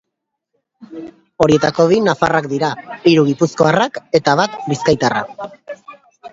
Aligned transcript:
Horietako 1.45 1.85
bi 1.91 1.99
nafarrak 2.07 2.49
dira, 2.55 2.73
hiru 3.11 3.27
gipuzkoarrak 3.29 4.03
eta 4.23 4.37
bat 4.43 4.59
bizkaitarra. 4.73 5.25